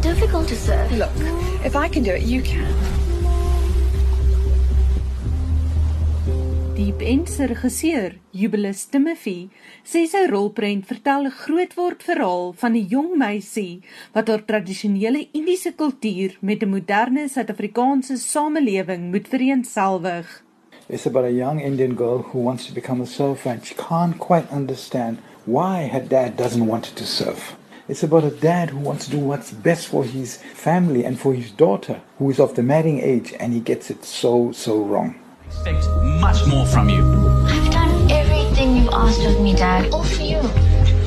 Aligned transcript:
they're 0.00 0.14
difficult 0.14 0.48
to 0.48 0.56
serve. 0.56 0.90
Look, 0.92 1.10
if 1.64 1.76
I 1.76 1.88
can 1.88 2.02
do 2.02 2.12
it, 2.12 2.22
you 2.22 2.42
can. 2.42 2.66
Die 6.74 6.92
Bentse 6.92 7.46
regisseur, 7.48 8.14
Jubilus 8.32 8.86
Timothy, 8.86 9.50
sê 9.82 10.04
sy 10.06 10.26
rolprent 10.30 10.86
vertel 10.86 11.26
'n 11.26 11.34
grootword 11.34 12.02
verhaal 12.06 12.52
van 12.60 12.76
'n 12.76 12.86
jong 12.88 13.18
meisie 13.18 13.82
wat 14.14 14.28
haar 14.28 14.44
tradisionele 14.44 15.28
Indiese 15.32 15.72
kultuur 15.74 16.36
met 16.40 16.62
'n 16.62 16.70
moderne 16.70 17.28
Suid-Afrikaanse 17.28 18.16
samelewing 18.16 19.10
moet 19.10 19.28
vereensgewig. 19.28 20.44
It's 20.88 21.06
about 21.06 21.24
a 21.24 21.32
young 21.32 21.60
Indian 21.60 21.96
girl 21.96 22.22
who 22.30 22.38
wants 22.38 22.66
to 22.66 22.72
become 22.72 23.02
a 23.02 23.06
surfer 23.06 23.50
and 23.50 23.66
she 23.66 23.74
can't 23.74 24.18
quite 24.18 24.46
understand 24.50 25.18
why 25.44 25.88
her 25.88 26.04
dad 26.08 26.36
doesn't 26.36 26.66
want 26.66 26.86
her 26.86 26.94
to 26.94 27.04
surf. 27.04 27.56
It's 27.88 28.02
about 28.02 28.24
a 28.24 28.30
dad 28.30 28.68
who 28.68 28.80
wants 28.80 29.06
to 29.06 29.12
do 29.12 29.18
what's 29.18 29.50
best 29.50 29.86
for 29.88 30.04
his 30.04 30.36
family 30.36 31.06
and 31.06 31.18
for 31.18 31.32
his 31.32 31.50
daughter, 31.50 32.02
who 32.18 32.28
is 32.28 32.38
of 32.38 32.54
the 32.54 32.62
marrying 32.62 33.00
age, 33.00 33.32
and 33.40 33.54
he 33.54 33.60
gets 33.60 33.88
it 33.88 34.04
so, 34.04 34.52
so 34.52 34.82
wrong. 34.82 35.18
expect 35.46 35.88
much 36.20 36.46
more 36.46 36.66
from 36.66 36.90
you. 36.90 37.02
I've 37.46 37.70
done 37.70 38.10
everything 38.10 38.76
you've 38.76 38.92
asked 38.92 39.24
of 39.24 39.40
me, 39.40 39.54
Dad. 39.54 39.90
All 39.90 40.04
for 40.04 40.20
you. 40.20 40.36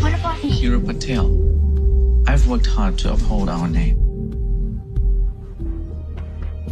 What 0.01 0.15
about 0.15 0.43
me? 0.43 0.49
You're 0.53 0.77
a 0.77 0.79
Patel. 0.79 1.27
I've 2.27 2.47
worked 2.47 2.65
hard 2.65 2.97
to 2.99 3.13
uphold 3.13 3.47
our 3.49 3.67
name. 3.67 3.97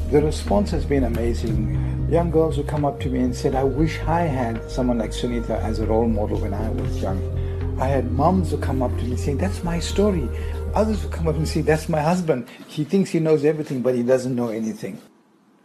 The 0.09 0.23
response 0.23 0.71
has 0.71 0.85
been 0.85 1.03
amazing. 1.03 2.07
Young 2.09 2.31
girls 2.31 2.55
who 2.55 2.63
come 2.63 2.83
up 2.83 2.99
to 3.01 3.09
me 3.09 3.19
and 3.19 3.35
said, 3.35 3.53
I 3.53 3.63
wish 3.63 3.99
I 4.07 4.21
had 4.21 4.71
someone 4.71 4.97
like 4.97 5.11
Sunita 5.11 5.61
as 5.61 5.77
a 5.77 5.85
role 5.85 6.07
model 6.07 6.39
when 6.39 6.55
I 6.55 6.67
was 6.69 6.99
young. 6.99 7.48
I 7.79 7.87
had 7.87 8.11
moms 8.11 8.51
who 8.51 8.57
come 8.57 8.83
up 8.83 8.91
to 8.97 9.03
me 9.05 9.15
saying, 9.15 9.37
That's 9.37 9.63
my 9.63 9.79
story. 9.79 10.27
Others 10.75 11.03
who 11.03 11.09
come 11.09 11.29
up 11.29 11.35
and 11.35 11.47
say, 11.47 11.61
That's 11.61 11.87
my 11.87 12.01
husband. 12.01 12.49
He 12.67 12.83
thinks 12.83 13.11
he 13.11 13.19
knows 13.21 13.45
everything, 13.45 13.81
but 13.81 13.95
he 13.95 14.03
doesn't 14.03 14.35
know 14.35 14.49
anything. 14.49 14.99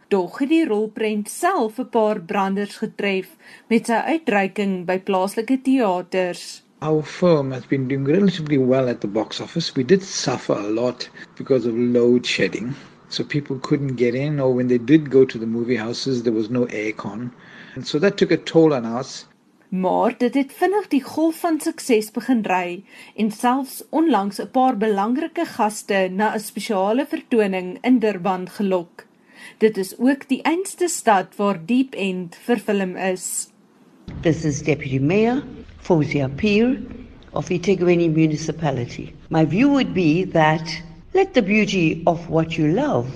Tog 0.07 0.37
het 0.39 0.49
die 0.49 0.63
rolprent 0.69 1.27
self 1.29 1.79
'n 1.79 1.89
paar 1.89 2.21
branders 2.21 2.77
getref 2.77 3.35
met 3.67 3.87
sy 3.91 3.99
uitreiking 4.13 4.85
by 4.85 4.97
plaaslike 4.99 5.57
teaters. 5.65 6.63
Our 6.81 7.03
film 7.03 7.51
has 7.51 7.65
been 7.65 7.87
doing 7.87 8.05
relatively 8.05 8.57
well 8.57 8.87
at 8.87 9.01
the 9.01 9.07
box 9.07 9.41
office. 9.41 9.75
We 9.75 9.83
did 9.83 10.03
suffer 10.03 10.53
a 10.53 10.71
lot 10.81 11.09
because 11.35 11.65
of 11.65 11.75
load 11.75 12.25
shedding. 12.25 12.75
So 13.09 13.23
people 13.23 13.59
couldn't 13.59 13.95
get 13.97 14.15
in, 14.15 14.39
or 14.39 14.53
when 14.53 14.67
they 14.67 14.77
did 14.77 15.09
go 15.09 15.25
to 15.25 15.37
the 15.37 15.47
movie 15.47 15.75
houses, 15.75 16.23
there 16.23 16.33
was 16.33 16.49
no 16.49 16.65
aircon. 16.67 17.31
And 17.75 17.85
so 17.85 17.99
that 17.99 18.17
took 18.17 18.31
a 18.31 18.37
toll 18.37 18.73
on 18.73 18.85
us. 18.85 19.25
Maar 19.79 20.13
dit 20.17 20.33
het 20.33 20.53
vinnig 20.53 20.87
die 20.87 21.01
golf 21.03 21.39
van 21.43 21.57
sukses 21.59 22.11
begin 22.15 22.43
ry 22.47 22.83
en 23.21 23.31
selfs 23.31 23.81
onlangs 23.89 24.37
'n 24.41 24.51
paar 24.57 24.77
belangrike 24.77 25.45
gaste 25.45 25.99
na 26.11 26.27
'n 26.33 26.39
spesiale 26.39 27.05
vertoning 27.05 27.77
in 27.81 27.99
Durban 27.99 28.49
gelok. 28.49 29.05
Dit 29.57 29.77
is 29.77 29.97
ook 29.97 30.27
die 30.27 30.41
einste 30.41 30.87
stad 30.87 31.35
waar 31.35 31.65
Deep 31.65 31.93
End 31.93 32.35
vervilm 32.35 32.95
is. 32.95 33.49
This 34.21 34.45
is 34.45 34.61
Deputy 34.61 34.99
Mayor 34.99 35.43
Fozia 35.77 36.27
Pir 36.27 36.81
of 37.31 37.49
Itegweni 37.49 38.09
Municipality. 38.09 39.13
My 39.29 39.47
view 39.47 39.69
would 39.69 39.93
be 39.93 40.27
that 40.31 40.81
let 41.13 41.33
the 41.33 41.43
beauty 41.43 42.01
of 42.03 42.29
what 42.29 42.53
you 42.53 42.67
love 42.67 43.07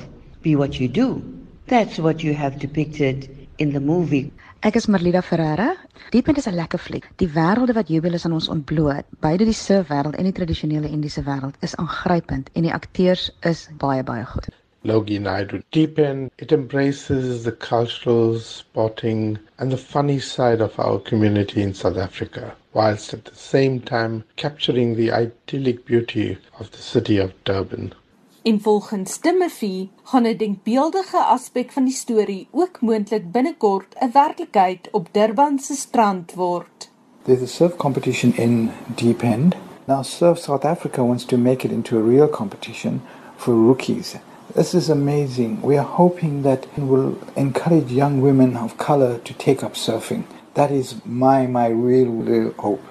be 0.41 0.55
what 0.55 0.75
you 0.75 0.91
do. 0.91 1.21
That's 1.65 1.97
what 1.97 2.21
you 2.21 2.35
have 2.35 2.57
depicted 2.57 3.30
in 3.57 3.71
the 3.71 3.80
movie. 3.80 4.31
Ek 4.61 4.75
is 4.75 4.88
Marlida 4.88 5.21
Ferreira. 5.23 5.77
Diepend 6.11 6.38
is 6.38 6.47
'n 6.47 6.55
lekker 6.55 6.79
fliek. 6.85 7.05
Die 7.21 7.29
wêrelde 7.35 7.73
wat 7.73 7.88
Jubilus 7.88 8.25
aan 8.25 8.33
ons 8.33 8.49
ontbloot, 8.55 9.05
beide 9.25 9.45
die 9.47 9.55
surfwêreld 9.55 10.17
en 10.19 10.27
die 10.27 10.33
tradisionele 10.39 10.89
Indiese 10.89 11.23
wêreld, 11.23 11.55
is 11.61 11.75
aangrypend 11.75 12.49
en 12.53 12.67
die 12.67 12.73
akteurs 12.73 13.31
is 13.52 13.69
baie 13.77 14.03
baie 14.03 14.25
goed. 14.25 14.49
Logie 14.83 15.19
Naidu 15.19 15.61
deepen. 15.69 16.30
It 16.37 16.52
embraces 16.52 17.43
the 17.43 17.53
cultural, 17.53 18.37
sporting, 18.39 19.39
and 19.59 19.71
the 19.71 19.77
funny 19.77 20.19
side 20.19 20.59
of 20.59 20.77
our 20.77 20.99
community 20.99 21.61
in 21.61 21.73
South 21.73 21.98
Africa, 21.98 22.53
whilst 22.73 23.14
at 23.14 23.23
the 23.23 23.36
same 23.36 23.80
time 23.80 24.25
capturing 24.36 24.98
the 24.98 25.09
idyllic 25.09 25.86
beauty 25.86 26.37
of 26.59 26.69
the 26.71 26.81
city 26.81 27.17
of 27.17 27.31
Durban. 27.45 27.93
En 28.42 28.61
volgens 28.61 29.17
Timothy 29.17 29.89
gaan 30.04 30.23
'n 30.23 30.38
denkbeeldige 30.38 31.17
aspek 31.17 31.72
van 31.72 31.83
die 31.83 31.94
storie 31.94 32.48
ook 32.52 32.82
moontlik 32.82 33.32
binnekort 33.32 33.95
'n 34.00 34.10
werklikheid 34.14 34.89
op 34.92 35.08
Durban 35.11 35.60
se 35.60 35.76
strand 35.76 36.33
word. 36.33 36.92
There's 37.23 37.42
a 37.42 37.45
surf 37.45 37.76
competition 37.76 38.33
in 38.36 38.72
Deep 38.95 39.22
End. 39.22 39.55
Now, 39.86 40.04
Surf 40.04 40.38
South 40.38 40.66
Africa 40.66 41.04
wants 41.04 41.26
to 41.26 41.38
make 41.38 41.66
it 41.66 41.72
into 41.72 41.98
a 41.98 42.02
real 42.02 42.30
competition 42.30 43.02
for 43.36 43.54
rookies. 43.54 44.16
This 44.54 44.73
is 44.73 44.89
amazing. 44.89 45.61
We 45.61 45.78
are 45.78 45.88
hoping 45.88 46.44
that 46.44 46.67
it 46.76 46.83
will 46.83 47.17
encourage 47.36 47.94
young 47.94 48.22
women 48.22 48.58
of 48.58 48.76
color 48.78 49.20
to 49.22 49.33
take 49.33 49.66
up 49.66 49.76
surfing. 49.76 50.23
That 50.54 50.72
is 50.72 50.95
my, 51.04 51.48
my 51.48 51.67
real, 51.67 52.23
real 52.26 52.54
hope. 52.58 52.89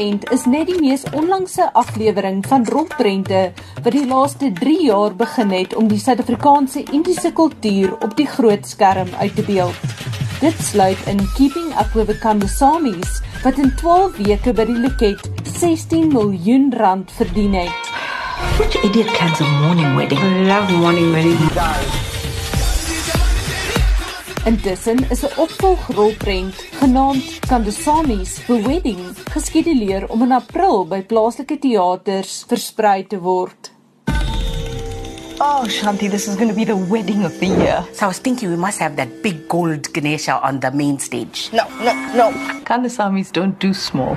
End 0.00 0.24
is 0.32 0.46
net 0.48 0.70
die 0.70 0.78
mees 0.80 1.02
onlangse 1.12 1.66
aflewering 1.76 2.38
van 2.48 2.62
rolprente 2.72 3.40
wat 3.84 3.92
die 3.92 4.06
laaste 4.08 4.48
3 4.56 4.76
jaar 4.86 5.12
begin 5.16 5.50
het 5.52 5.74
om 5.76 5.90
die 5.90 5.98
Suid-Afrikaanse 6.00 6.86
Indiese 6.96 7.32
kultuur 7.36 7.92
op 7.98 8.14
die 8.16 8.26
groot 8.26 8.64
skerm 8.64 9.10
uit 9.20 9.34
te 9.36 9.44
beeld. 9.44 9.76
Dit 10.40 10.56
sluit 10.70 11.04
in 11.12 11.20
Keeping 11.36 11.74
Up 11.76 11.92
with 11.92 12.08
the 12.08 12.16
Kandasamis 12.18 13.20
wat 13.44 13.60
in 13.60 13.74
12 13.76 14.16
weke 14.24 14.54
by 14.56 14.64
die 14.70 14.78
loket 14.80 15.20
16 15.58 16.08
miljoen 16.14 16.70
rand 16.80 17.12
verdien 17.18 17.58
het. 17.60 17.92
Which 18.56 18.80
idiot 18.80 19.12
cancel 19.18 19.52
morning 19.66 20.00
wedding? 20.00 20.24
I 20.24 20.48
love 20.48 20.72
morning 20.72 21.12
wedding. 21.12 22.09
Intussen 24.44 25.10
is 25.10 25.22
'n 25.22 25.32
opvolgrolprent 25.36 26.54
genaamd 26.80 27.38
Kandasamis 27.48 28.38
for 28.38 28.62
Wedding 28.62 29.00
geskeduleer 29.32 30.08
om 30.08 30.22
in 30.22 30.32
April 30.32 30.86
by 30.86 31.02
plaaslike 31.02 31.58
teaters 31.58 32.44
versprei 32.48 33.06
te 33.06 33.20
word. 33.20 33.70
Oh, 35.40 35.64
Shanti, 35.68 36.08
this 36.08 36.26
is 36.26 36.36
going 36.36 36.48
to 36.48 36.54
be 36.54 36.64
the 36.64 36.86
wedding 36.88 37.24
of 37.24 37.38
the 37.38 37.46
year. 37.46 37.84
So 37.92 38.04
I 38.04 38.08
was 38.08 38.18
thinking 38.18 38.50
we 38.50 38.56
must 38.56 38.78
have 38.78 38.96
that 38.96 39.22
big 39.22 39.46
gold 39.48 39.92
Ganesha 39.92 40.40
on 40.42 40.60
the 40.60 40.70
main 40.70 40.98
stage. 40.98 41.50
No, 41.52 41.64
no, 41.84 41.92
no. 42.14 42.30
Kandasamis 42.64 43.32
don't 43.32 43.58
do 43.58 43.74
small. 43.74 44.16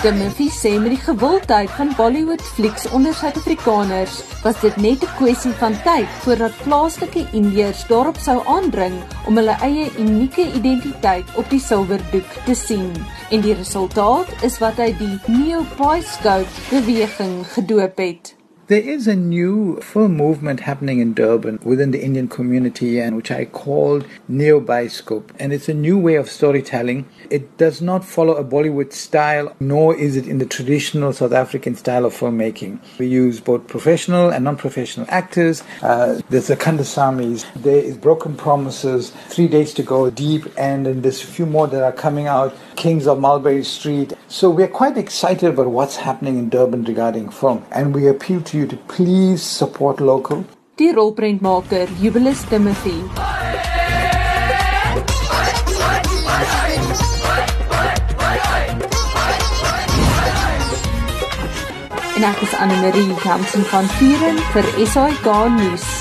Timothy 0.00 0.46
sê 0.48 0.70
met 0.80 0.94
die 0.94 1.02
gewildheid 1.04 1.68
van 1.76 1.90
Bollywood 1.96 2.40
flieks 2.54 2.86
onder 2.96 3.12
Suid-Afrikaners, 3.14 4.22
was 4.40 4.56
dit 4.64 4.76
net 4.80 5.04
'n 5.04 5.12
kwessie 5.18 5.52
van 5.60 5.76
tyd 5.84 6.08
voordat 6.24 6.62
plaaslike 6.64 7.26
Indiërs 7.32 7.84
daarop 7.90 8.16
sou 8.16 8.38
aandring 8.46 8.96
om 9.26 9.36
hulle 9.36 9.58
eie 9.60 9.92
unieke 9.98 10.48
identiteit 10.54 11.36
op 11.36 11.50
die 11.50 11.60
silwerdoek 11.60 12.32
te 12.48 12.54
sien. 12.54 12.90
En 13.30 13.40
die 13.40 13.54
resultaat 13.54 14.28
is 14.42 14.58
wat 14.58 14.76
hy 14.80 14.96
die 14.96 15.20
Neo-Boyscout 15.26 16.48
beweging 16.70 17.44
gedoop 17.52 17.98
het. 17.98 18.39
There 18.70 18.80
is 18.80 19.08
a 19.08 19.16
new 19.16 19.80
film 19.80 20.16
movement 20.16 20.60
happening 20.60 21.00
in 21.00 21.12
Durban 21.12 21.58
within 21.64 21.90
the 21.90 22.00
Indian 22.00 22.28
community, 22.28 23.00
and 23.00 23.16
which 23.16 23.32
I 23.32 23.44
call 23.44 24.02
neo 24.28 24.60
biscope, 24.60 25.30
and 25.40 25.52
it's 25.52 25.68
a 25.68 25.74
new 25.74 25.98
way 25.98 26.14
of 26.14 26.30
storytelling. 26.30 27.08
It 27.30 27.58
does 27.58 27.82
not 27.82 28.04
follow 28.04 28.34
a 28.34 28.44
Bollywood 28.44 28.92
style, 28.92 29.56
nor 29.58 29.96
is 29.96 30.16
it 30.16 30.28
in 30.28 30.38
the 30.38 30.46
traditional 30.46 31.12
South 31.12 31.32
African 31.32 31.74
style 31.74 32.04
of 32.04 32.14
filmmaking. 32.14 32.78
We 32.96 33.08
use 33.08 33.40
both 33.40 33.66
professional 33.66 34.30
and 34.30 34.44
non-professional 34.44 35.06
actors. 35.08 35.64
Uh, 35.82 36.20
there's 36.30 36.46
the 36.46 36.56
Kandasamis. 36.56 37.46
There 37.54 37.82
is 37.82 37.96
Broken 37.96 38.36
Promises. 38.36 39.10
Three 39.30 39.48
Days 39.48 39.74
to 39.74 39.82
Go, 39.82 40.10
Deep 40.10 40.46
End, 40.56 40.86
and 40.86 41.02
there's 41.02 41.24
a 41.24 41.26
few 41.26 41.44
more 41.44 41.66
that 41.66 41.82
are 41.82 41.90
coming 41.90 42.28
out. 42.28 42.54
Kings 42.76 43.08
of 43.08 43.18
Mulberry 43.18 43.64
Street. 43.64 44.14
So 44.28 44.48
we're 44.48 44.68
quite 44.68 44.96
excited 44.96 45.50
about 45.50 45.66
what's 45.66 45.96
happening 45.96 46.38
in 46.38 46.48
Durban 46.48 46.84
regarding 46.84 47.30
film, 47.30 47.66
and 47.72 47.94
we 47.94 48.06
appeal 48.06 48.40
to 48.40 48.59
you 48.60 48.66
to 48.66 48.76
please 48.76 49.42
support 49.42 50.00
local. 50.00 50.44
Die 50.76 50.92
rolprentmaker 50.92 51.88
Jubilus 52.00 52.44
Timothy. 52.48 53.00
En 62.16 62.28
ek 62.28 62.40
is 62.44 62.54
Anne 62.60 62.76
Marie 62.84 63.16
Jansen 63.24 63.64
van 63.72 63.88
Vieren 63.96 64.36
vir 64.52 64.68
SAK 64.84 65.32
nuus. 65.56 65.99